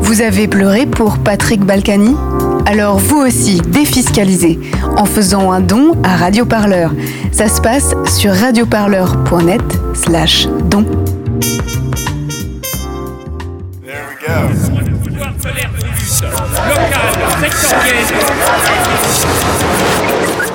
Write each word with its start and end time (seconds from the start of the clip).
Vous 0.00 0.20
avez 0.20 0.48
pleuré 0.48 0.86
pour 0.86 1.18
Patrick 1.18 1.64
Balkany 1.64 2.14
Alors 2.66 2.98
vous 2.98 3.18
aussi, 3.18 3.60
défiscalisez 3.60 4.58
en 4.96 5.04
faisant 5.04 5.50
un 5.52 5.60
don 5.60 5.92
à 6.02 6.16
Radioparleur. 6.16 6.92
Ça 7.32 7.48
se 7.48 7.60
passe 7.60 7.94
sur 8.06 8.32
radioparleur.net 8.32 9.62
slash 9.94 10.48
don. 10.64 10.84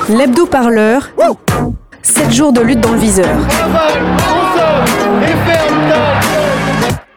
L'hebdo-parleur, 0.09 1.09
7 2.01 2.31
jours 2.31 2.51
de 2.51 2.61
lutte 2.61 2.81
dans 2.81 2.91
le 2.91 2.99
viseur. 2.99 3.27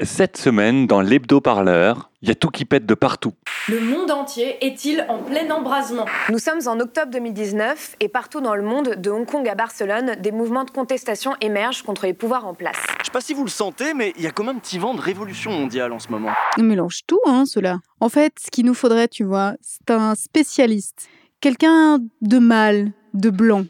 Cette 0.00 0.36
semaine, 0.36 0.86
dans 0.86 1.00
l'hebdo-parleur, 1.00 2.11
il 2.20 2.29
y 2.29 2.32
a 2.32 2.34
tout 2.34 2.48
qui 2.48 2.64
pète 2.64 2.84
de 2.84 2.95
partout. 2.95 3.33
Le 3.69 3.80
monde 3.80 4.10
entier 4.10 4.64
est-il 4.64 5.06
en 5.09 5.19
plein 5.19 5.50
embrasement? 5.50 6.05
Nous 6.28 6.38
sommes 6.38 6.60
en 6.66 6.78
octobre 6.80 7.10
2019 7.10 7.97
et 8.00 8.09
partout 8.09 8.41
dans 8.41 8.55
le 8.55 8.62
monde, 8.62 8.97
de 8.98 9.10
Hong 9.10 9.24
Kong 9.24 9.48
à 9.48 9.55
Barcelone, 9.55 10.16
des 10.20 10.33
mouvements 10.33 10.64
de 10.64 10.70
contestation 10.70 11.34
émergent 11.41 11.83
contre 11.83 12.06
les 12.06 12.12
pouvoirs 12.12 12.47
en 12.47 12.55
place. 12.55 12.77
Je 13.00 13.06
sais 13.06 13.12
pas 13.12 13.20
si 13.20 13.34
vous 13.34 13.45
le 13.45 13.50
sentez, 13.50 13.95
mais 13.95 14.12
il 14.16 14.23
y 14.23 14.27
a 14.27 14.30
comme 14.30 14.48
un 14.48 14.56
petit 14.56 14.78
vent 14.78 14.95
de 14.95 15.00
révolution 15.00 15.52
mondiale 15.52 15.92
en 15.92 15.98
ce 15.98 16.09
moment. 16.09 16.33
On 16.59 16.62
mélange 16.62 17.00
tout, 17.06 17.20
hein, 17.27 17.45
cela. 17.47 17.78
En 18.00 18.09
fait, 18.09 18.34
ce 18.45 18.50
qu'il 18.50 18.66
nous 18.66 18.75
faudrait, 18.75 19.09
tu 19.09 19.25
vois, 19.25 19.55
c'est 19.62 19.91
un 19.91 20.14
spécialiste. 20.14 21.09
Quelqu'un 21.41 21.98
de 22.20 22.38
mâle, 22.38 22.92
de 23.14 23.30
blanc, 23.30 23.64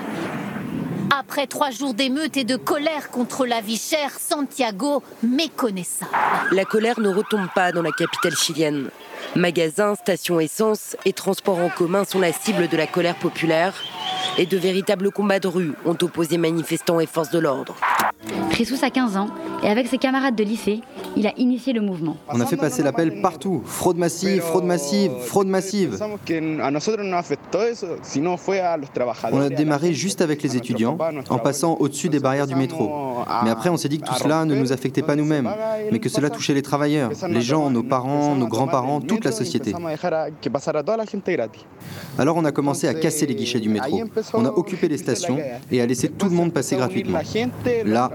Après 1.17 1.47
trois 1.47 1.71
jours 1.71 1.93
d'émeutes 1.93 2.37
et 2.37 2.45
de 2.45 2.57
colère 2.57 3.11
contre 3.11 3.47
la 3.47 3.61
vie 3.61 3.77
chère, 3.77 4.11
Santiago 4.19 5.03
méconnaissable. 5.23 6.11
La 6.53 6.65
colère 6.65 6.99
ne 6.99 7.09
retombe 7.09 7.49
pas 7.55 7.73
dans 7.73 7.83
la 7.83 7.93
capitale 7.93 8.35
chilienne. 8.35 8.89
Magasins, 9.35 9.95
stations 9.97 10.41
essence 10.41 10.97
et 11.05 11.13
transports 11.13 11.59
en 11.59 11.69
commun 11.69 12.05
sont 12.05 12.21
la 12.21 12.33
cible 12.33 12.69
de 12.69 12.77
la 12.77 12.87
colère 12.87 13.17
populaire 13.17 13.75
et 14.39 14.47
de 14.47 14.57
véritables 14.57 15.11
combats 15.11 15.41
de 15.41 15.49
rue 15.49 15.73
ont 15.85 15.97
opposé 16.01 16.39
manifestants 16.39 17.01
et 17.01 17.07
forces 17.07 17.31
de 17.31 17.39
l'ordre. 17.39 17.77
Jesus 18.53 18.83
a 18.83 18.91
15 18.91 19.17
ans 19.17 19.29
et 19.63 19.69
avec 19.69 19.89
ses 19.89 19.99
camarades 19.99 20.37
de 20.37 20.45
lycée, 20.45 20.81
il 21.17 21.27
a 21.27 21.33
initié 21.39 21.73
le 21.73 21.81
mouvement. 21.81 22.17
On 22.29 22.41
a 22.41 22.47
fait 22.47 22.57
passer 22.57 22.83
l'appel 22.83 23.21
partout. 23.21 23.63
Fraude 23.65 23.97
massive, 23.97 24.43
fraude 24.43 24.65
massive, 24.65 25.13
fraude 25.23 25.49
massive. 25.49 25.99
On 29.33 29.41
a 29.41 29.49
démarré 29.49 29.93
juste 29.93 30.21
avec 30.21 30.43
les 30.43 30.57
étudiants, 30.57 30.99
en 31.31 31.39
passant 31.39 31.77
au-dessus 31.81 32.09
des 32.09 32.21
barrières 32.21 32.47
du 32.47 32.55
métro. 32.55 32.91
Mais 33.45 33.51
après, 33.51 33.71
on 33.71 33.77
s'est 33.77 33.89
dit 33.89 33.99
que 33.99 34.07
tout 34.07 34.15
cela 34.15 34.45
ne 34.45 34.55
nous 34.55 34.73
affectait 34.73 35.03
pas 35.03 35.17
nous-mêmes, 35.17 35.49
mais 35.91 35.99
que 35.99 36.09
cela 36.09 36.31
touchait 36.31 36.55
les 36.55 36.63
travailleurs, 36.63 37.11
les 37.29 37.41
gens, 37.41 37.71
nos 37.71 37.83
parents, 37.83 38.35
nos 38.35 38.47
grands-parents, 38.47 39.01
toute 39.01 39.25
la 39.25 39.33
société. 39.33 39.73
Alors 42.19 42.37
on 42.37 42.45
a 42.45 42.53
commencé 42.53 42.89
à 42.89 42.95
casser 42.95 43.27
les 43.27 43.35
guichets 43.35 43.61
du 43.61 43.69
métro. 43.69 44.03
On 44.35 44.45
a 44.45 44.51
occupé 44.51 44.89
les 44.89 44.99
stations 44.99 45.39
et 45.71 45.81
à 45.81 45.87
laisser 45.87 46.09
tout 46.09 46.27
le 46.27 46.35
monde 46.35 46.53
passer 46.53 46.77
gratuitement. 46.77 47.21
Là, 47.85 48.11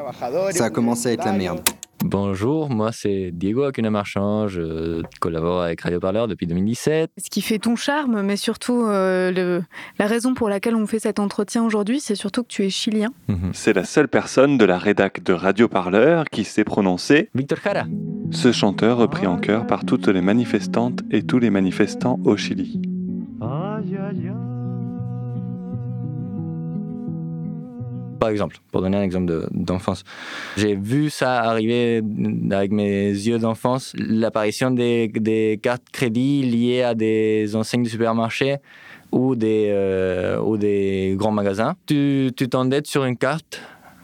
ça 0.51 0.65
a 0.65 0.69
commencé 0.69 1.09
à 1.09 1.13
être 1.13 1.25
la 1.25 1.33
merde. 1.33 1.61
Bonjour, 2.03 2.69
moi 2.69 2.91
c'est 2.91 3.31
Diego 3.31 3.63
Acuna 3.63 3.89
Marchand, 3.89 4.47
je 4.47 5.01
collabore 5.19 5.61
avec 5.61 5.81
Radio 5.81 5.99
Parleur 5.99 6.27
depuis 6.27 6.47
2017. 6.47 7.11
Ce 7.17 7.29
qui 7.29 7.41
fait 7.41 7.59
ton 7.59 7.75
charme, 7.75 8.21
mais 8.23 8.35
surtout 8.37 8.83
euh, 8.85 9.31
le- 9.31 9.63
la 9.99 10.07
raison 10.07 10.33
pour 10.33 10.49
laquelle 10.49 10.75
on 10.75 10.87
fait 10.87 10.99
cet 10.99 11.19
entretien 11.19 11.63
aujourd'hui, 11.63 11.99
c'est 11.99 12.15
surtout 12.15 12.43
que 12.43 12.47
tu 12.47 12.63
es 12.65 12.69
chilien. 12.69 13.09
C'est 13.53 13.73
la 13.73 13.83
seule 13.83 14.07
personne 14.07 14.57
de 14.57 14.65
la 14.65 14.77
rédac 14.77 15.23
de 15.23 15.33
Radio 15.33 15.67
Parleur 15.67 16.25
qui 16.25 16.43
s'est 16.43 16.63
prononcée. 16.63 17.29
Victor 17.35 17.59
Jara. 17.63 17.85
Ce 18.31 18.51
chanteur 18.51 18.97
repris 18.97 19.27
en 19.27 19.37
chœur 19.37 19.67
par 19.67 19.85
toutes 19.85 20.07
les 20.07 20.21
manifestantes 20.21 21.01
et 21.11 21.21
tous 21.23 21.39
les 21.39 21.49
manifestants 21.49 22.19
au 22.25 22.35
Chili. 22.35 22.81
Par 28.21 28.29
exemple, 28.29 28.57
pour 28.71 28.83
donner 28.83 28.97
un 28.97 29.01
exemple 29.01 29.25
de- 29.25 29.47
d'enfance, 29.49 30.03
j'ai 30.55 30.75
vu 30.75 31.09
ça 31.09 31.39
arriver 31.41 32.03
avec 32.51 32.71
mes 32.71 33.07
yeux 33.09 33.39
d'enfance, 33.39 33.93
l'apparition 33.97 34.69
des, 34.69 35.07
des 35.07 35.59
cartes 35.59 35.81
crédit 35.91 36.43
liées 36.43 36.83
à 36.83 36.93
des 36.93 37.55
enseignes 37.55 37.81
de 37.81 37.89
supermarché 37.89 38.57
ou 39.11 39.35
des, 39.35 39.69
euh, 39.71 40.39
ou 40.39 40.57
des 40.57 41.15
grands 41.17 41.31
magasins. 41.31 41.73
Tu 41.87 42.31
t'endettes 42.47 42.85
sur 42.85 43.05
une 43.05 43.17
carte 43.17 43.59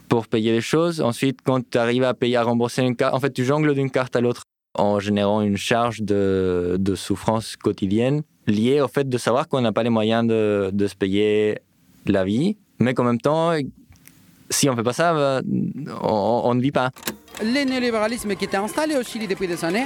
pour 0.09 0.27
payer 0.27 0.51
les 0.51 0.61
choses. 0.61 0.99
Ensuite, 0.99 1.41
quand 1.43 1.61
tu 1.69 1.77
arrives 1.77 2.03
à 2.03 2.15
payer, 2.15 2.37
à 2.37 2.43
rembourser 2.43 2.81
une 2.81 2.95
carte, 2.95 3.13
en 3.13 3.19
fait, 3.19 3.31
tu 3.31 3.45
jongles 3.45 3.75
d'une 3.75 3.91
carte 3.91 4.15
à 4.15 4.21
l'autre 4.21 4.41
en 4.73 4.99
générant 4.99 5.41
une 5.41 5.57
charge 5.57 6.01
de, 6.01 6.77
de 6.79 6.95
souffrance 6.95 7.55
quotidienne 7.55 8.23
liée 8.47 8.81
au 8.81 8.87
fait 8.87 9.07
de 9.07 9.17
savoir 9.19 9.47
qu'on 9.47 9.61
n'a 9.61 9.71
pas 9.71 9.83
les 9.83 9.91
moyens 9.91 10.25
de, 10.25 10.71
de 10.73 10.87
se 10.87 10.95
payer 10.95 11.59
la 12.07 12.23
vie, 12.23 12.57
mais 12.79 12.95
qu'en 12.95 13.03
même 13.03 13.21
temps, 13.21 13.51
si 14.49 14.69
on 14.69 14.75
fait 14.75 14.83
pas 14.83 14.93
ça, 14.93 15.13
bah, 15.13 15.41
on, 16.01 16.53
ne 16.53 16.61
vit 16.61 16.71
pas. 16.71 16.91
Le 17.41 17.63
néolibéralisme 17.65 18.35
qui 18.35 18.45
était 18.45 18.57
installé 18.57 18.95
au 18.95 19.03
Chili 19.03 19.27
depuis 19.27 19.47
des 19.47 19.63
années 19.63 19.85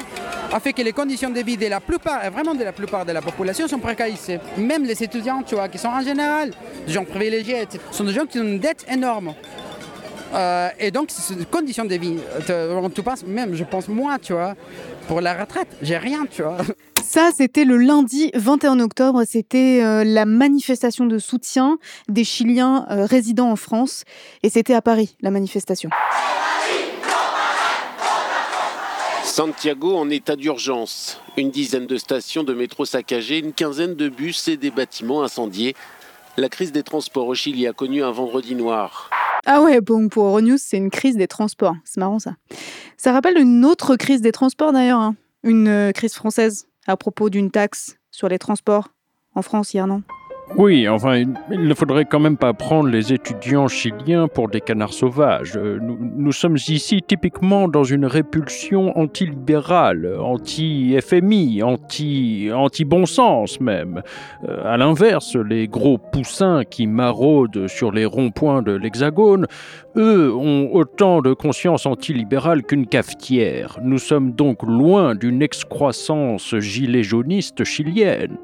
a 0.52 0.60
fait 0.60 0.74
que 0.74 0.82
les 0.82 0.94
conditions 0.94 1.30
de 1.30 1.40
vie 1.42 1.58
de 1.58 1.68
la 1.68 1.80
plupart, 1.80 2.30
vraiment 2.32 2.56
de 2.56 2.64
la 2.64 2.72
plupart 2.72 3.06
de 3.06 3.12
la 3.12 3.22
population 3.22 3.68
sont 3.68 3.80
précarisées. 3.80 4.40
Même 4.58 4.84
les 4.86 5.04
étudiants, 5.04 5.44
tu 5.44 5.56
vois, 5.56 5.68
qui 5.68 5.78
sont 5.78 5.90
en 5.90 6.02
général 6.02 6.52
des 6.86 6.94
gens 6.94 7.06
privilégiés, 7.06 7.68
sont 7.92 8.04
des 8.04 8.14
gens 8.14 8.26
qui 8.26 8.40
ont 8.40 8.44
une 8.44 8.60
dette 8.60 8.86
énorme. 8.90 9.34
Euh, 10.34 10.70
et 10.80 10.92
donc, 10.92 11.10
c'est 11.10 11.34
une 11.34 11.46
condition 11.46 11.86
de 11.86 11.96
vie. 11.96 12.18
Euh, 12.50 12.90
Tu 12.96 13.04
penses, 13.04 13.26
même, 13.26 13.54
je 13.56 13.64
pense, 13.64 13.88
moi, 13.88 14.18
tu 14.22 14.34
vois, 14.34 14.56
pour 15.08 15.22
la 15.22 15.34
retraite, 15.34 15.68
j'ai 15.82 15.98
rien, 15.98 16.26
tu 16.30 16.42
vois. 16.42 16.58
Ça, 17.14 17.32
c'était 17.36 17.66
le 17.66 17.76
lundi 17.76 18.32
21 18.36 18.80
octobre. 18.80 19.24
C'était 19.28 19.82
euh, 19.84 20.06
la 20.06 20.24
manifestation 20.24 21.06
de 21.06 21.20
soutien 21.20 21.78
des 22.08 22.24
Chiliens 22.24 22.86
euh, 22.90 23.06
résidant 23.06 23.52
en 23.52 23.58
France. 23.58 24.06
Et 24.44 24.50
c'était 24.50 24.74
à 24.74 24.82
Paris, 24.82 25.18
la 25.20 25.30
manifestation. 25.30 25.90
Santiago 29.26 29.98
en 29.98 30.10
état 30.10 30.38
d'urgence. 30.38 31.20
Une 31.36 31.52
dizaine 31.52 31.86
de 31.86 31.98
stations 31.98 32.46
de 32.46 32.54
métro 32.54 32.86
saccagées, 32.86 33.40
une 33.40 33.52
quinzaine 33.52 33.96
de 33.96 34.08
bus 34.08 34.48
et 34.48 34.56
des 34.56 34.72
bâtiments 34.72 35.22
incendiés. 35.22 35.76
La 36.38 36.48
crise 36.48 36.72
des 36.72 36.84
transports 36.84 37.28
au 37.28 37.36
Chili 37.36 37.68
a 37.68 37.74
connu 37.74 38.06
un 38.06 38.12
vendredi 38.12 38.56
noir. 38.56 39.10
Ah 39.46 39.62
ouais, 39.62 39.82
bon, 39.82 40.08
pour 40.08 40.28
Euronews, 40.28 40.58
c'est 40.58 40.78
une 40.78 40.90
crise 40.90 41.18
des 41.18 41.28
transports. 41.28 41.76
C'est 41.84 42.00
marrant 42.00 42.20
ça. 42.20 42.36
Ça 42.96 43.12
rappelle 43.12 43.38
une 43.38 43.66
autre 43.66 43.98
crise 43.98 44.22
des 44.22 44.32
transports 44.32 44.72
d'ailleurs. 44.72 45.02
hein. 45.02 45.16
Une 45.44 45.68
euh, 45.68 45.92
crise 45.92 46.14
française 46.14 46.68
à 46.88 46.98
propos 46.98 47.30
d'une 47.30 47.52
taxe 47.52 47.98
sur 48.12 48.28
les 48.28 48.40
transports 48.40 48.90
en 49.34 49.42
France 49.42 49.74
hier, 49.74 49.88
non 49.88 50.04
Oui, 50.58 50.88
enfin, 50.90 51.24
il 51.50 51.68
ne 51.68 51.74
faudrait 51.74 52.04
quand 52.04 52.20
même 52.20 52.36
pas 52.36 52.54
prendre 52.54 52.90
les 52.90 53.14
étudiants 53.14 53.70
chiliens 53.70 54.28
pour 54.28 54.50
des 54.50 54.60
canards 54.60 54.94
sauvages. 54.94 55.54
Euh, 55.56 55.80
nous, 55.82 56.32
sommes 56.34 56.58
ici 56.58 57.02
typiquement 57.02 57.70
dans 57.70 57.86
une 57.86 58.06
répulsion 58.06 58.98
antilibérale, 58.98 60.14
anti-FMI, 60.20 61.64
anti, 61.64 62.50
anti-bon 62.54 63.06
sens 63.06 63.62
même. 63.62 64.02
Euh, 64.48 64.62
à 64.66 64.76
l'inverse, 64.76 65.38
les 65.38 65.70
gros 65.70 65.98
poussins 65.98 66.64
qui 66.70 66.86
maraudent 66.86 67.68
sur 67.68 67.94
les 67.94 68.06
ronds-points 68.06 68.62
de 68.62 68.74
l'Hexagone, 68.74 69.48
eux 69.96 70.34
ont 70.36 70.70
autant 70.74 71.22
de 71.22 71.34
conscience 71.34 71.86
antilibérale 71.86 72.64
qu'une 72.64 72.88
cafetière. 72.88 73.80
Nous 73.84 74.00
sommes 74.00 74.34
donc 74.34 74.64
loin 74.64 75.16
d'une 75.16 75.42
excroissance 75.42 76.56
gilet 76.60 77.04
jauniste 77.04 77.64
chilienne. 77.64 78.38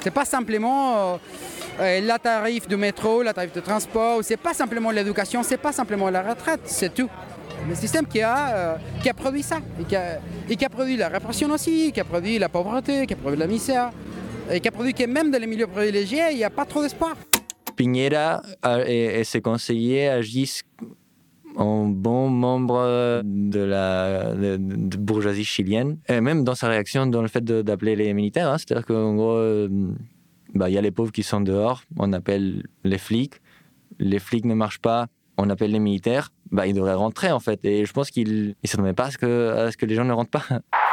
C'est 0.00 0.10
pas 0.10 0.24
simplement 0.24 0.96
euh, 0.96 1.16
euh, 1.80 2.00
la 2.00 2.18
tarif 2.18 2.68
de 2.68 2.76
métro, 2.76 3.22
la 3.22 3.32
tarif 3.32 3.52
de 3.52 3.60
transport, 3.60 4.20
c'est 4.22 4.36
pas 4.36 4.54
simplement 4.54 4.90
l'éducation, 4.90 5.42
c'est 5.42 5.56
pas 5.56 5.72
simplement 5.72 6.08
la 6.10 6.22
retraite, 6.22 6.60
c'est 6.64 6.94
tout. 6.94 7.08
Le 7.68 7.74
système 7.74 8.06
qui 8.06 8.20
a, 8.20 8.48
euh, 8.54 8.76
qui 9.02 9.08
a 9.08 9.14
produit 9.14 9.42
ça, 9.42 9.58
et 9.80 9.84
qui 9.84 9.96
a, 9.96 10.20
et 10.48 10.56
qui 10.56 10.64
a 10.64 10.68
produit 10.68 10.96
la 10.96 11.08
répression 11.08 11.50
aussi, 11.50 11.92
qui 11.92 12.00
a 12.00 12.04
produit 12.04 12.38
la 12.38 12.48
pauvreté, 12.48 13.06
qui 13.06 13.14
a 13.14 13.16
produit 13.16 13.38
la 13.38 13.46
misère, 13.46 13.90
et 14.50 14.60
qui 14.60 14.68
a 14.68 14.72
produit 14.72 14.94
que 14.94 15.04
même 15.04 15.30
dans 15.30 15.40
les 15.40 15.46
milieux 15.46 15.68
privilégiés, 15.68 16.30
il 16.32 16.38
n'y 16.38 16.44
a 16.44 16.50
pas 16.50 16.64
trop 16.64 16.82
d'espoir. 16.82 17.16
Piñera 17.76 18.42
et, 18.86 19.20
et 19.20 19.24
ses 19.24 19.40
conseillers 19.40 20.08
agissent 20.08 20.62
en 21.56 21.86
bon 21.86 22.28
membre 22.28 23.22
de 23.24 23.60
la 23.60 24.34
bourgeoisie 24.98 25.44
chilienne, 25.44 25.98
et 26.08 26.20
même 26.20 26.44
dans 26.44 26.54
sa 26.54 26.68
réaction 26.68 27.06
dans 27.06 27.22
le 27.22 27.28
fait 27.28 27.44
d'appeler 27.44 27.96
les 27.96 28.12
militaires. 28.14 28.48
Hein. 28.48 28.58
C'est-à-dire 28.58 28.86
qu'en 28.86 29.14
gros, 29.14 29.36
euh, 29.36 29.68
bah, 30.54 30.68
il 30.68 30.74
y 30.74 30.78
a 30.78 30.80
les 30.80 30.90
pauvres 30.90 31.12
qui 31.12 31.22
sont 31.22 31.40
dehors, 31.40 31.82
on 31.98 32.12
appelle 32.12 32.64
les 32.84 32.98
flics. 32.98 33.34
Les 33.98 34.18
flics 34.18 34.44
ne 34.44 34.54
marchent 34.54 34.80
pas, 34.80 35.06
on 35.36 35.50
appelle 35.50 35.70
les 35.70 35.78
militaires. 35.78 36.30
Bah, 36.50 36.66
ils 36.66 36.74
devraient 36.74 36.94
rentrer 36.94 37.30
en 37.30 37.40
fait. 37.40 37.64
Et 37.64 37.84
je 37.84 37.92
pense 37.92 38.10
qu'ils 38.10 38.54
ne 38.62 38.68
s'attendaient 38.68 38.92
pas 38.92 39.10
ce, 39.10 39.18
que, 39.18 39.50
à 39.50 39.70
ce 39.70 39.76
que 39.76 39.86
les 39.86 39.94
gens 39.94 40.04
ne 40.04 40.12
rentrent 40.12 40.30
pas. 40.30 40.44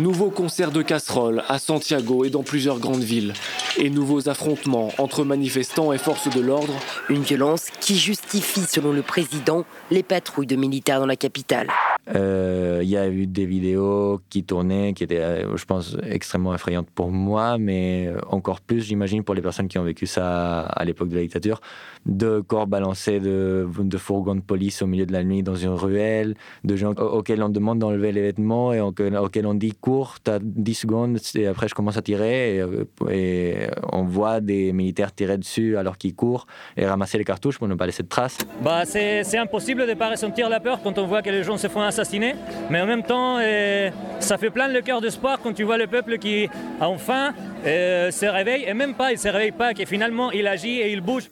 Nouveau 0.00 0.30
concert 0.30 0.70
de 0.70 0.80
casseroles 0.80 1.42
à 1.50 1.58
Santiago 1.58 2.24
et 2.24 2.30
dans 2.30 2.42
plusieurs 2.42 2.78
grandes 2.78 3.02
villes. 3.02 3.34
Et 3.76 3.90
nouveaux 3.90 4.30
affrontements 4.30 4.90
entre 4.96 5.24
manifestants 5.24 5.92
et 5.92 5.98
forces 5.98 6.34
de 6.34 6.40
l'ordre. 6.40 6.72
Une 7.10 7.20
violence 7.20 7.66
qui 7.82 7.98
justifie, 7.98 8.64
selon 8.66 8.92
le 8.92 9.02
président, 9.02 9.66
les 9.90 10.02
patrouilles 10.02 10.46
de 10.46 10.56
militaires 10.56 11.00
dans 11.00 11.06
la 11.06 11.16
capitale. 11.16 11.68
Euh, 12.14 12.80
il 12.82 12.88
y 12.88 12.96
a 12.96 13.08
eu 13.08 13.26
des 13.26 13.46
vidéos 13.46 14.20
qui 14.30 14.42
tournaient, 14.42 14.94
qui 14.94 15.04
étaient, 15.04 15.20
euh, 15.20 15.56
je 15.56 15.64
pense, 15.64 15.96
extrêmement 16.02 16.54
effrayantes 16.54 16.88
pour 16.90 17.10
moi, 17.10 17.58
mais 17.58 18.08
euh, 18.08 18.18
encore 18.28 18.60
plus, 18.60 18.80
j'imagine, 18.80 19.22
pour 19.22 19.34
les 19.34 19.42
personnes 19.42 19.68
qui 19.68 19.78
ont 19.78 19.84
vécu 19.84 20.06
ça 20.06 20.60
à 20.62 20.84
l'époque 20.84 21.08
de 21.08 21.16
la 21.16 21.22
dictature, 21.22 21.60
de 22.06 22.40
corps 22.40 22.66
balancés 22.66 23.20
de, 23.20 23.68
de, 23.78 23.98
fourgons 23.98 24.34
de 24.34 24.40
police 24.40 24.82
au 24.82 24.86
milieu 24.86 25.06
de 25.06 25.12
la 25.12 25.22
nuit 25.22 25.42
dans 25.42 25.54
une 25.54 25.70
ruelle, 25.70 26.34
de 26.64 26.76
gens 26.76 26.92
auxquels 26.92 27.42
on 27.42 27.48
demande 27.48 27.78
d'enlever 27.78 28.12
les 28.12 28.22
vêtements 28.22 28.72
et 28.72 28.80
auxquels 28.80 29.46
on 29.46 29.54
dit 29.54 29.74
cours, 29.74 30.16
t'as 30.22 30.38
10 30.40 30.74
secondes, 30.74 31.18
et 31.34 31.46
après 31.46 31.68
je 31.68 31.74
commence 31.74 31.96
à 31.96 32.02
tirer, 32.02 32.56
et, 32.56 32.64
et, 33.10 33.66
on 33.92 34.04
voit 34.04 34.40
des 34.40 34.72
militaires 34.72 35.14
tirer 35.14 35.36
dessus 35.36 35.76
alors 35.76 35.98
qu'ils 35.98 36.14
courent 36.14 36.46
et 36.76 36.86
ramasser 36.86 37.18
les 37.18 37.24
cartouches 37.24 37.58
pour 37.58 37.68
ne 37.68 37.74
pas 37.74 37.86
laisser 37.86 38.02
de 38.02 38.08
traces. 38.08 38.38
Bah, 38.62 38.84
c'est 38.84 39.38
impossible 39.38 39.82
de 39.82 39.86
ne 39.86 39.94
pas 39.94 40.10
ressentir 40.10 40.48
la 40.48 40.60
peur 40.60 40.80
quand 40.82 40.98
on 40.98 41.06
voit 41.06 41.22
que 41.22 41.30
les 41.30 41.44
gens 41.44 41.58
se 41.58 41.68
font 41.68 41.80
assassiner, 41.90 42.34
mais 42.70 42.80
en 42.80 42.86
même 42.86 43.02
temps, 43.02 43.36
euh, 43.38 43.90
ça 44.20 44.38
fait 44.38 44.50
plein 44.50 44.68
le 44.68 44.80
cœur 44.80 45.00
d'espoir 45.00 45.40
quand 45.42 45.52
tu 45.52 45.64
vois 45.64 45.76
le 45.76 45.86
peuple 45.86 46.18
qui, 46.18 46.48
enfin, 46.80 47.34
euh, 47.66 48.10
se 48.10 48.26
réveille, 48.26 48.64
et 48.66 48.74
même 48.74 48.94
pas, 48.94 49.12
il 49.12 49.18
se 49.18 49.28
réveille 49.28 49.52
pas, 49.52 49.74
que 49.74 49.84
finalement, 49.84 50.30
il 50.30 50.46
agit 50.46 50.80
et 50.80 50.92
il 50.92 51.00
bouge. 51.00 51.24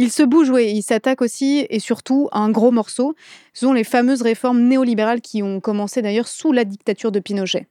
Il 0.00 0.12
se 0.12 0.22
bouge, 0.22 0.48
oui, 0.50 0.70
il 0.72 0.82
s'attaque 0.82 1.22
aussi 1.22 1.66
et 1.70 1.80
surtout 1.80 2.28
à 2.30 2.38
un 2.38 2.50
gros 2.50 2.70
morceau. 2.70 3.16
Ce 3.52 3.66
sont 3.66 3.72
les 3.72 3.82
fameuses 3.82 4.22
réformes 4.22 4.60
néolibérales 4.60 5.20
qui 5.20 5.42
ont 5.42 5.58
commencé 5.58 6.02
d'ailleurs 6.02 6.28
sous 6.28 6.52
la 6.52 6.64
dictature 6.64 7.10
de 7.10 7.18
Pinochet. 7.18 7.66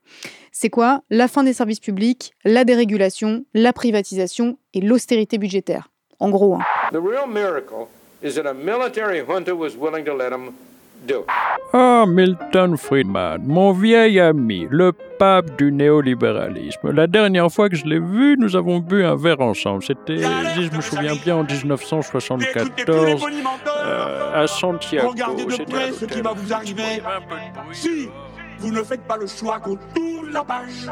C'est 0.51 0.69
quoi? 0.69 1.03
La 1.09 1.29
fin 1.29 1.43
des 1.43 1.53
services 1.53 1.79
publics, 1.79 2.33
la 2.43 2.65
dérégulation, 2.65 3.45
la 3.53 3.71
privatisation 3.71 4.57
et 4.73 4.81
l'austérité 4.81 5.37
budgétaire. 5.37 5.89
En 6.19 6.29
gros. 6.29 6.55
Hein. 6.55 6.65
The 6.91 6.97
real 6.97 7.27
miracle 7.31 7.87
is 8.21 8.33
that 8.35 8.45
a 8.45 8.53
military 8.53 9.23
junta 9.25 9.55
was 9.55 9.77
willing 9.77 10.03
to 10.03 10.13
let 10.13 10.31
Ah, 11.73 12.05
Milton 12.07 12.77
Friedman, 12.77 13.41
mon 13.45 13.73
vieil 13.73 14.19
ami, 14.19 14.67
le 14.69 14.91
pape 14.91 15.57
du 15.57 15.71
néolibéralisme. 15.71 16.91
La 16.91 17.07
dernière 17.07 17.51
fois 17.51 17.69
que 17.69 17.75
je 17.75 17.85
l'ai 17.85 17.99
vu, 17.99 18.37
nous 18.37 18.55
avons 18.55 18.79
bu 18.79 19.03
un 19.03 19.15
verre 19.15 19.41
ensemble. 19.41 19.83
C'était, 19.83 20.17
si 20.17 20.65
je 20.65 20.75
me 20.75 20.81
souviens 20.81 21.15
bien, 21.15 21.37
en 21.37 21.43
1974, 21.43 23.25
euh, 23.67 24.43
à 24.43 24.47
Santiago. 24.47 25.09
Regardez 25.09 25.45
de 25.45 25.63
près 25.69 25.91
ce 25.91 26.05
qui 26.05 26.21
va 26.21 26.33
vous 26.33 26.53
arriver. 26.53 27.01
Si 27.71 28.09
vous 28.59 28.71
ne 28.71 28.83
faites 28.83 29.03
pas 29.03 29.17
le 29.17 29.27
choix 29.27 29.59
qu'on 29.59 29.77
tourne 29.93 30.31
la 30.31 30.43
page 30.43 30.89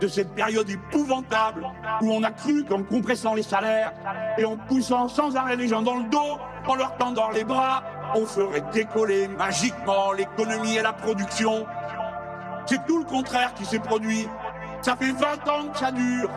de 0.00 0.08
cette 0.08 0.34
période 0.34 0.68
épouvantable 0.68 1.64
où 2.02 2.12
on 2.12 2.22
a 2.22 2.30
cru 2.30 2.64
qu'en 2.64 2.82
compressant 2.82 3.34
les 3.34 3.42
salaires 3.42 3.92
et 4.36 4.44
en 4.44 4.56
poussant 4.56 5.08
sans 5.08 5.36
arrêt 5.36 5.56
les 5.56 5.68
gens 5.68 5.82
dans 5.82 5.96
le 5.96 6.04
dos, 6.10 6.38
en 6.66 6.74
leur 6.74 6.96
tendant 6.96 7.30
les 7.30 7.44
bras, 7.44 7.82
on 8.14 8.26
ferait 8.26 8.62
décoller 8.72 9.28
magiquement 9.28 10.12
l'économie 10.12 10.76
et 10.76 10.82
la 10.82 10.92
production. 10.92 11.66
C'est 12.66 12.84
tout 12.86 12.98
le 12.98 13.04
contraire 13.04 13.54
qui 13.54 13.64
s'est 13.64 13.78
produit. 13.78 14.28
Ça 14.82 14.96
fait 14.96 15.12
20 15.12 15.48
ans 15.48 15.68
que 15.72 15.78
ça 15.78 15.92
dure. 15.92 16.30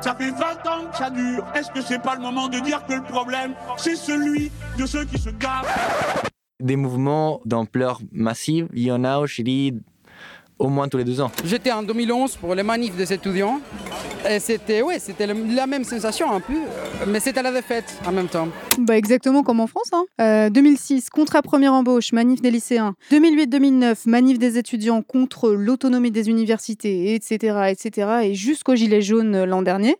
Ça 0.00 0.14
fait 0.14 0.30
20 0.30 0.38
ans 0.66 0.90
que 0.90 0.96
ça 0.96 1.10
dure. 1.10 1.44
Est-ce 1.54 1.70
que 1.70 1.80
c'est 1.80 2.00
pas 2.00 2.14
le 2.14 2.20
moment 2.22 2.48
de 2.48 2.58
dire 2.58 2.84
que 2.86 2.94
le 2.94 3.02
problème, 3.02 3.54
c'est 3.76 3.96
celui 3.96 4.50
de 4.78 4.86
ceux 4.86 5.04
qui 5.04 5.18
se 5.18 5.30
gavent? 5.30 5.66
Des 6.60 6.76
mouvements 6.76 7.40
d'ampleur 7.44 8.00
massive, 8.10 8.68
il 8.72 8.82
y 8.82 8.92
en 8.92 9.04
a 9.04 9.18
au 10.62 10.68
moins 10.68 10.88
tous 10.88 10.98
les 10.98 11.04
deux 11.04 11.20
ans. 11.20 11.30
J'étais 11.44 11.72
en 11.72 11.82
2011 11.82 12.36
pour 12.36 12.54
les 12.54 12.62
manifs 12.62 12.96
des 12.96 13.12
étudiants. 13.12 13.60
Et 14.30 14.38
c'était 14.38 14.82
ouais, 14.82 15.00
c'était 15.00 15.26
la 15.26 15.66
même 15.66 15.82
sensation 15.82 16.30
un 16.32 16.38
peu, 16.38 16.54
euh, 16.54 17.04
mais 17.08 17.18
c'était 17.18 17.42
la 17.42 17.50
défaite 17.50 17.98
en 18.06 18.12
même 18.12 18.28
temps. 18.28 18.46
Bah 18.78 18.96
exactement 18.96 19.42
comme 19.42 19.58
en 19.58 19.66
France. 19.66 19.90
Hein. 19.92 20.48
2006, 20.50 21.06
euh, 21.06 21.08
contrat 21.12 21.42
première 21.42 21.72
embauche, 21.72 22.12
manif 22.12 22.40
des 22.40 22.52
lycéens. 22.52 22.94
2008-2009, 23.10 24.08
manif 24.08 24.38
des 24.38 24.58
étudiants 24.58 25.02
contre 25.02 25.50
l'autonomie 25.50 26.12
des 26.12 26.30
universités, 26.30 27.16
etc., 27.16 27.70
etc. 27.70 28.08
Et 28.22 28.34
jusqu'au 28.34 28.76
gilet 28.76 29.02
jaune 29.02 29.34
euh, 29.34 29.46
l'an 29.46 29.62
dernier. 29.62 29.96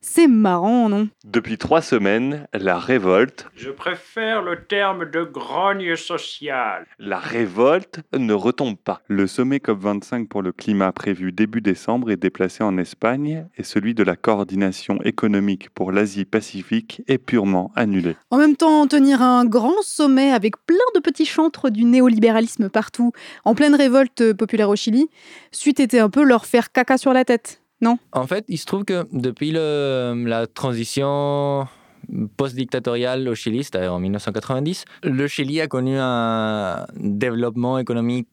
C'est 0.00 0.28
marrant, 0.28 0.88
non? 0.88 1.08
Depuis 1.24 1.58
trois 1.58 1.82
semaines, 1.82 2.46
la 2.52 2.78
révolte... 2.78 3.46
Je 3.56 3.70
préfère 3.70 4.42
le 4.42 4.64
terme 4.64 5.10
de 5.10 5.24
grogne 5.24 5.96
sociale. 5.96 6.86
La 6.98 7.18
révolte 7.18 8.00
ne 8.16 8.32
retombe 8.32 8.76
pas. 8.76 9.02
Le 9.08 9.26
sommet 9.26 9.58
COP25 9.58 10.28
pour 10.28 10.42
le 10.42 10.52
climat 10.52 10.92
prévu 10.92 11.32
début 11.32 11.60
décembre 11.60 12.12
est 12.12 12.16
déplacé 12.16 12.62
en 12.62 12.78
Espagne 12.78 13.46
et 13.56 13.64
celui 13.64 13.94
de 13.94 14.04
la 14.04 14.14
coordination 14.14 15.00
économique 15.02 15.70
pour 15.70 15.90
l'Asie-Pacifique 15.90 17.02
est 17.08 17.18
purement 17.18 17.72
annulé. 17.74 18.16
En 18.30 18.38
même 18.38 18.56
temps, 18.56 18.86
tenir 18.86 19.20
un 19.20 19.44
grand 19.44 19.82
sommet 19.82 20.30
avec 20.30 20.64
plein 20.64 20.78
de 20.94 21.00
petits 21.00 21.26
chantres 21.26 21.70
du 21.70 21.84
néolibéralisme 21.84 22.68
partout, 22.68 23.12
en 23.44 23.54
pleine 23.54 23.74
révolte 23.74 24.32
populaire 24.32 24.70
au 24.70 24.76
Chili, 24.76 25.08
suite 25.50 25.80
était 25.80 25.98
un 25.98 26.10
peu 26.10 26.22
leur 26.22 26.46
faire 26.46 26.70
caca 26.70 26.98
sur 26.98 27.12
la 27.12 27.24
tête. 27.24 27.62
Non 27.80 27.98
En 28.12 28.26
fait, 28.26 28.44
il 28.48 28.58
se 28.58 28.66
trouve 28.66 28.84
que 28.84 29.06
depuis 29.12 29.52
la 29.52 30.46
transition 30.46 31.66
post-dictatoriale 32.36 33.28
au 33.28 33.34
Chili, 33.34 33.62
c'est-à-dire 33.64 33.92
en 33.92 34.00
1990, 34.00 34.84
le 35.02 35.26
Chili 35.28 35.60
a 35.60 35.66
connu 35.66 35.96
un 35.98 36.86
développement 36.96 37.78
économique 37.78 38.28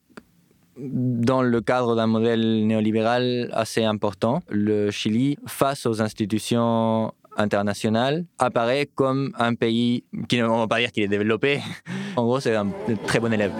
dans 0.77 1.41
le 1.41 1.61
cadre 1.61 1.95
d'un 1.95 2.07
modèle 2.07 2.65
néolibéral 2.67 3.49
assez 3.53 3.83
important. 3.83 4.41
Le 4.49 4.91
Chili, 4.91 5.37
face 5.45 5.85
aux 5.85 6.01
institutions 6.01 7.13
internationales, 7.37 8.25
apparaît 8.39 8.89
comme 8.93 9.31
un 9.37 9.55
pays 9.55 10.03
qui 10.27 10.37
ne 10.37 10.45
va 10.45 10.67
pas 10.67 10.79
dire 10.79 10.91
qu'il 10.91 11.03
est 11.03 11.07
développé. 11.07 11.61
en 12.15 12.23
gros, 12.23 12.39
c'est 12.39 12.55
un 12.55 12.67
très 13.07 13.19
bon 13.19 13.31
élève. 13.31 13.51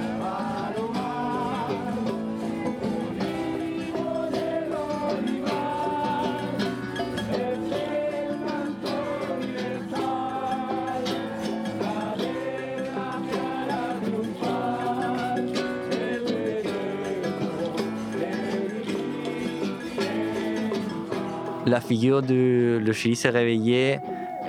La 21.66 21.82
figure 21.82 22.22
du 22.22 22.80
le 22.80 22.94
Chili 22.94 23.16
s'est 23.16 23.30
réveillée 23.30 24.00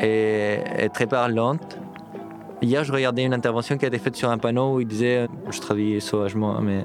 et 0.00 0.58
est 0.76 0.92
très 0.92 1.06
parlante. 1.06 1.78
Hier, 2.62 2.84
je 2.84 2.92
regardais 2.92 3.22
une 3.22 3.34
intervention 3.34 3.76
qui 3.76 3.84
a 3.84 3.88
été 3.88 3.98
faite 3.98 4.16
sur 4.16 4.30
un 4.30 4.38
panneau 4.38 4.76
où 4.76 4.80
il 4.80 4.86
disait, 4.86 5.28
je 5.50 5.60
traduis 5.60 6.00
sauvagement, 6.00 6.60
mais 6.60 6.84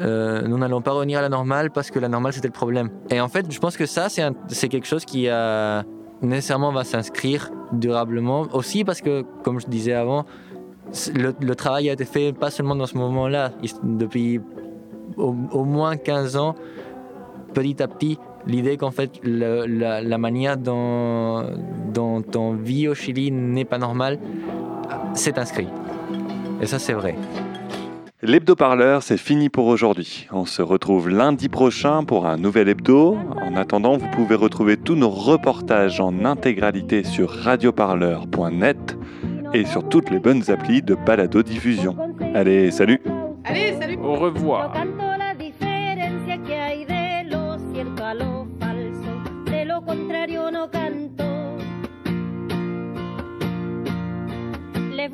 euh, 0.00 0.42
nous 0.46 0.58
n'allons 0.58 0.82
pas 0.82 0.92
revenir 0.92 1.18
à 1.18 1.22
la 1.22 1.28
normale 1.28 1.70
parce 1.70 1.90
que 1.90 1.98
la 1.98 2.08
normale 2.08 2.32
c'était 2.32 2.48
le 2.48 2.52
problème. 2.52 2.90
Et 3.10 3.20
en 3.20 3.28
fait, 3.28 3.50
je 3.50 3.58
pense 3.58 3.76
que 3.76 3.86
ça, 3.86 4.08
c'est 4.08 4.68
quelque 4.68 4.86
chose 4.86 5.04
qui 5.04 5.28
a, 5.28 5.84
nécessairement 6.22 6.72
va 6.72 6.84
s'inscrire 6.84 7.50
durablement. 7.72 8.46
Aussi 8.52 8.84
parce 8.84 9.00
que, 9.00 9.24
comme 9.42 9.60
je 9.60 9.66
disais 9.66 9.94
avant, 9.94 10.24
le, 11.14 11.54
travail 11.54 11.90
a 11.90 11.92
été 11.92 12.04
fait 12.04 12.32
pas 12.32 12.50
seulement 12.50 12.76
dans 12.76 12.86
ce 12.86 12.96
moment-là, 12.98 13.52
depuis 13.82 14.40
au, 15.16 15.32
moins 15.32 15.96
15 15.96 16.36
ans, 16.36 16.54
petit 17.52 17.82
à 17.82 17.88
petit, 17.88 18.18
l'idée 18.46 18.76
qu'en 18.76 18.90
fait 18.90 19.20
la, 19.22 20.18
manière 20.18 20.56
dont, 20.56 21.44
dont 21.92 22.24
on 22.34 22.52
vit 22.52 22.88
au 22.88 22.94
Chili 22.94 23.30
n'est 23.30 23.64
pas 23.64 23.78
normale, 23.78 24.18
c'est 25.14 25.38
inscrit. 25.38 25.68
Et 26.60 26.66
ça, 26.66 26.78
c'est 26.78 26.92
vrai. 26.92 27.16
L'hebdo-parleur, 28.22 29.02
c'est 29.02 29.18
fini 29.18 29.50
pour 29.50 29.66
aujourd'hui. 29.66 30.28
On 30.32 30.46
se 30.46 30.62
retrouve 30.62 31.10
lundi 31.10 31.50
prochain 31.50 32.04
pour 32.04 32.26
un 32.26 32.38
nouvel 32.38 32.70
hebdo. 32.70 33.18
En 33.36 33.54
attendant, 33.54 33.98
vous 33.98 34.08
pouvez 34.12 34.34
retrouver 34.34 34.78
tous 34.78 34.94
nos 34.94 35.10
reportages 35.10 36.00
en 36.00 36.24
intégralité 36.24 37.04
sur 37.04 37.28
radioparleur.net 37.28 38.96
et 39.52 39.66
sur 39.66 39.86
toutes 39.86 40.10
les 40.10 40.20
bonnes 40.20 40.50
applis 40.50 40.80
de 40.80 40.94
balado-diffusion. 40.94 41.96
Allez, 42.34 42.70
salut 42.70 43.02
Allez, 43.44 43.74
salut 43.78 43.98
Au 44.02 44.14
revoir 44.14 44.72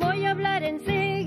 voy 0.00 0.24
a 0.24 0.30
hablar 0.30 0.64
en 0.64 0.80
serio. 0.80 1.19